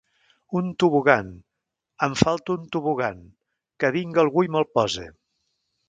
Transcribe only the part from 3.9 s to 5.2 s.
vinga algú i me'l pose!